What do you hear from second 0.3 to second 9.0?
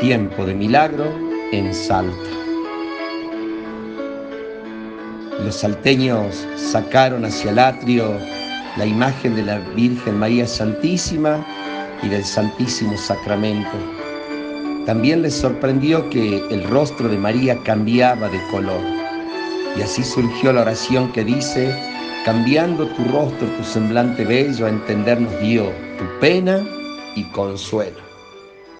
de milagro en Salta. Los salteños sacaron hacia el atrio la